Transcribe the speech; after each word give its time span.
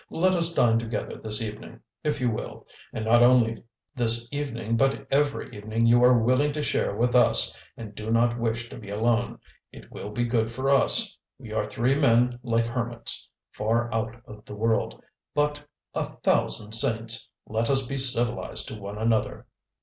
Let 0.09 0.33
us 0.33 0.51
dine 0.55 0.79
together 0.79 1.15
this 1.15 1.43
evening, 1.43 1.79
if 2.03 2.19
you 2.19 2.31
will, 2.31 2.65
and 2.91 3.05
not 3.05 3.21
only 3.21 3.63
this 3.95 4.27
evening 4.31 4.75
but 4.75 5.05
every 5.11 5.55
evening 5.55 5.85
you 5.85 6.03
are 6.03 6.17
willing 6.17 6.53
to 6.53 6.63
share 6.63 6.95
with 6.95 7.13
us 7.13 7.55
and 7.77 7.93
do 7.93 8.09
not 8.09 8.39
wish 8.39 8.67
to 8.69 8.79
be 8.79 8.89
alone. 8.89 9.37
It 9.71 9.91
will 9.91 10.09
be 10.09 10.23
good 10.23 10.49
for 10.49 10.71
us. 10.71 11.15
We 11.37 11.53
are 11.53 11.65
three 11.65 11.93
men 11.93 12.39
like 12.41 12.65
hermits, 12.65 13.29
far 13.51 13.93
out 13.93 14.19
of 14.25 14.43
the 14.43 14.55
world, 14.55 14.99
but 15.35 15.63
a 15.93 16.05
thousand 16.05 16.71
saints! 16.71 17.29
let 17.45 17.69
us 17.69 17.85
be 17.85 17.97
civilised 17.97 18.69
to 18.69 18.81
one 18.81 18.97
another!" 18.97 19.45